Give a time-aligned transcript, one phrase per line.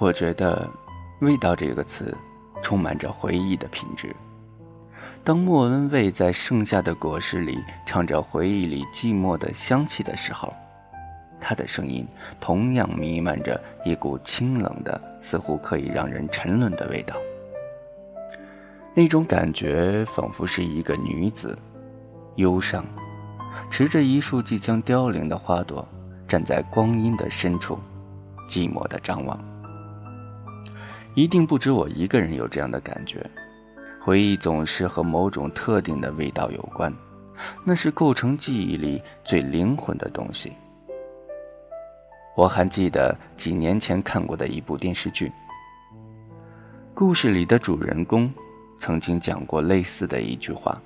[0.00, 0.66] 我觉得
[1.20, 2.16] “味道”这个词
[2.62, 4.16] 充满着回忆的品质。
[5.22, 10.50] 当莫文蔚在盛夏的果实里唱着回忆里寂寞的香气的时候，
[11.38, 12.08] 他的声音
[12.40, 17.14] 同样弥漫着一股清冷的、似乎可以让人沉沦的味道。
[18.94, 21.58] 那种感觉仿佛是一个女子，
[22.36, 22.82] 忧伤，
[23.70, 25.86] 持着一束即将凋零的花朵，
[26.26, 27.78] 站在光阴的深处，
[28.48, 29.38] 寂寞的张望。
[31.14, 33.24] 一定不止我一个人有这样的感觉。
[34.00, 36.90] 回忆总是和某种特定的味道有关，
[37.64, 40.52] 那是构成记忆里最灵魂的东西。
[42.36, 45.30] 我还记得几年前看过的一部电视剧，
[46.94, 48.32] 故事里的主人公
[48.78, 50.80] 曾经讲过类似的一句话。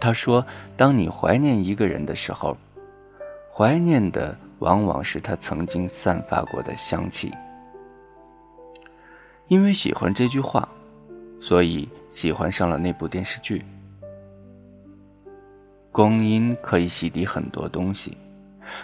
[0.00, 0.44] 他说
[0.76, 2.56] ：“当你怀念一个人的时候，
[3.52, 7.30] 怀念的往往是他曾经散发过的香气。”
[9.50, 10.66] 因为喜欢这句话。
[11.42, 13.64] 所以喜欢上了那部电视剧。
[15.90, 18.14] 光阴可以洗涤很多东西，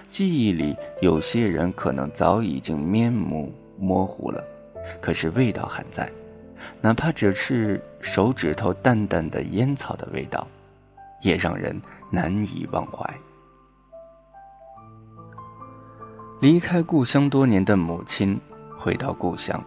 [0.09, 4.43] 记忆里有些人可能早已经面目模糊了，
[5.03, 6.11] 可是味道还在，
[6.81, 10.49] 哪怕只是手指头淡淡的烟草的味道，
[11.21, 11.79] 也让人
[12.11, 13.07] 难以忘怀。
[16.41, 18.41] 离开故乡多年的母亲，
[18.79, 19.63] 回到故乡。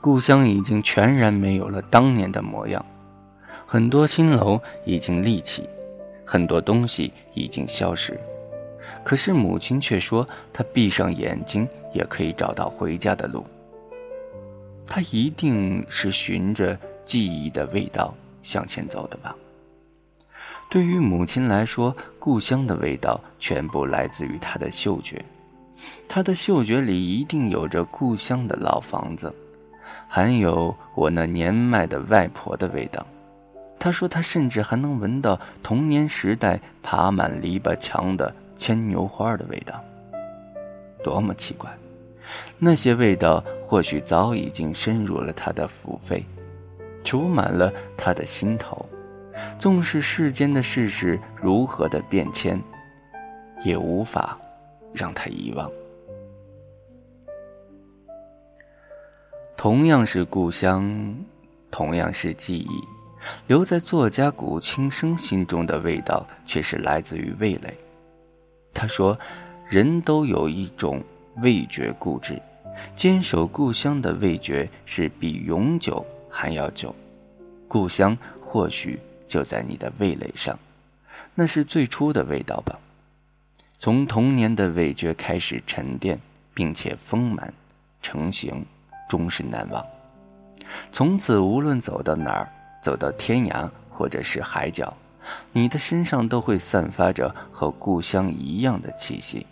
[0.00, 2.84] 故乡已经全然没有了当年的模样，
[3.66, 5.68] 很多新楼已经立起，
[6.24, 8.18] 很多东西已经消失。
[9.04, 13.44] 可是母亲却说，她闭上眼睛也可以找到回家的路。
[14.86, 19.36] 她一定是循着记忆的味道向前走的吧？
[20.68, 25.24] 对于母亲来说，故乡的味道全部来自于她的嗅觉，
[26.08, 29.32] 她的嗅觉里一定有着故乡的老房子。
[30.08, 33.06] 还有我那年迈的外婆的味道，
[33.78, 39.82] 她说她甚至还能闻到童年时代爬满篱笆墙的牵牛花的味道。
[41.02, 41.70] 多么奇怪！
[42.58, 46.24] 那些味道或许早已经深入了她的腹肺，
[47.02, 48.88] 储满了她的心头。
[49.58, 52.60] 纵使世间的世事如何的变迁，
[53.64, 54.38] 也无法
[54.92, 55.68] 让她遗忘。
[59.62, 61.14] 同样是故乡，
[61.70, 62.82] 同样是记忆，
[63.46, 67.72] 留在作家古青生心中的味道，却是来自于味蕾。
[68.74, 69.16] 他说
[69.70, 71.00] ：“人都有一种
[71.36, 72.42] 味觉固执，
[72.96, 76.92] 坚守故乡的味觉是比永久还要久。
[77.68, 78.98] 故乡或许
[79.28, 80.58] 就在你的味蕾上，
[81.36, 82.76] 那是最初的味道吧。
[83.78, 86.18] 从童年的味觉开始沉淀，
[86.52, 87.54] 并且丰满
[88.02, 88.66] 成型。”
[89.12, 89.86] 终身难忘。
[90.90, 92.48] 从此，无论走到哪儿，
[92.82, 94.90] 走到天涯或者是海角，
[95.52, 99.46] 你的身上都会散发着和故乡一样的气息，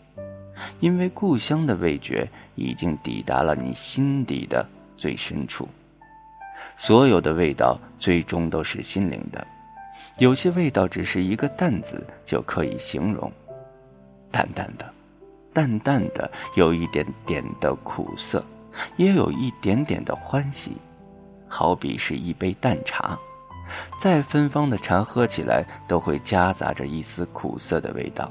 [0.78, 4.66] 因为故乡的味觉已经抵达了你心底的
[4.96, 5.68] 最深处。
[6.78, 9.46] 所有的味道最终都是心灵的，
[10.16, 13.30] 有些味道只是一个“淡”字就可以形容，
[14.30, 14.90] 淡淡的，
[15.52, 18.42] 淡淡的，有一点点的苦涩。
[18.96, 20.76] 也有一点点的欢喜，
[21.48, 23.18] 好比是一杯淡茶，
[23.98, 28.30] 再芬芳的茶喝起来都会夹杂着一丝苦涩的味道。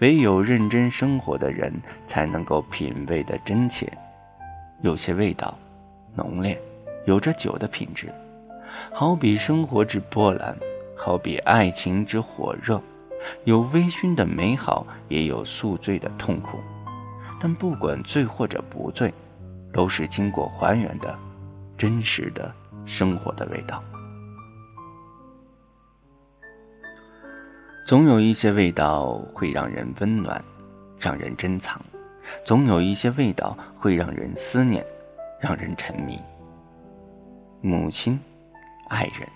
[0.00, 1.72] 唯有认真生活的人
[2.06, 3.90] 才能够品味的真切。
[4.82, 5.56] 有些味道
[6.14, 6.60] 浓烈，
[7.06, 8.12] 有着酒的品质，
[8.92, 10.54] 好比生活之波澜，
[10.96, 12.78] 好比爱情之火热，
[13.44, 16.58] 有微醺的美好，也有宿醉的痛苦。
[17.40, 19.14] 但不管醉或者不醉。
[19.74, 21.18] 都是经过还原的，
[21.76, 22.54] 真实的
[22.86, 23.82] 生活的味道。
[27.84, 30.42] 总有一些味道会让人温暖，
[30.98, 31.78] 让人珍藏；
[32.44, 34.82] 总有一些味道会让人思念，
[35.40, 36.18] 让人沉迷。
[37.60, 38.18] 母亲、
[38.88, 39.28] 爱人、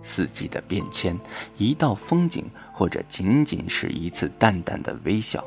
[0.00, 1.16] 四季的变迁、
[1.58, 5.44] 一道风景，或者仅仅是一次淡淡的微笑，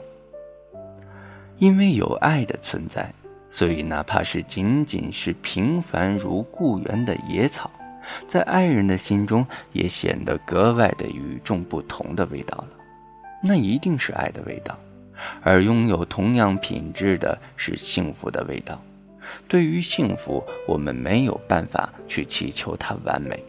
[1.57, 3.11] 因为有爱的存在。
[3.57, 7.71] 所以，哪怕是仅仅是平凡如故园的野草，
[8.27, 12.67] 在爱人的心中也显得格外的与众不同的味道了。
[13.41, 14.77] 那一定是爱的味道，
[15.41, 18.77] 而拥有同样品质的是幸福的味道。
[19.47, 23.41] 对于幸福，我们没有办法去祈求它完美，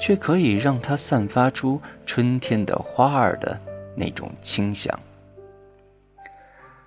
[0.00, 3.60] 却可以让它散发出春天的花儿的
[3.94, 4.98] 那种清香。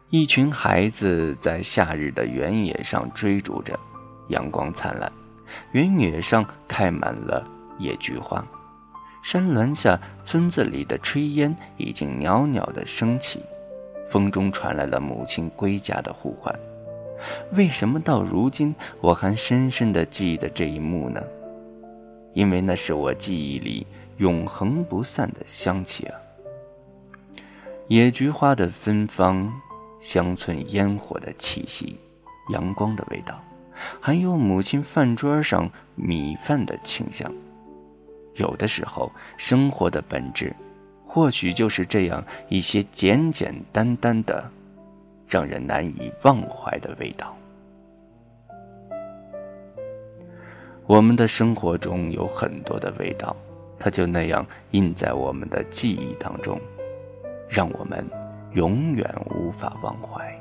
[0.10, 3.78] 一群孩子在夏日的原野上追逐着，
[4.30, 5.12] 阳光灿烂，
[5.74, 7.46] 原野上开满了
[7.78, 8.42] 野菊花。
[9.22, 13.42] 山峦下，村子里的炊烟已经袅袅的升起，
[14.10, 16.58] 风中传来了母亲归家的呼唤。
[17.52, 21.22] 为什么到如今我还深深的记得这一幕呢？
[22.34, 23.86] 因为那是我记忆里
[24.18, 26.16] 永恒不散的香气啊！
[27.90, 29.52] 野菊花的芬芳。
[30.00, 32.00] 乡村烟火的气息，
[32.52, 33.40] 阳光的味道，
[34.00, 37.32] 还有母亲饭桌上米饭的清香。
[38.36, 40.56] 有的时候，生活的本质，
[41.06, 44.50] 或许就是这样一些简简单单的，
[45.28, 47.36] 让人难以忘怀的味道。
[50.86, 53.36] 我们的生活中有很多的味道，
[53.78, 56.62] 它就那样印在我们的记忆当中，
[57.50, 58.17] 让我们。
[58.54, 59.06] 永远
[59.36, 60.34] 无法忘怀。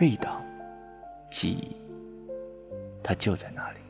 [0.00, 0.40] 味道，
[1.30, 1.76] 记忆，
[3.04, 3.81] 它就在那里。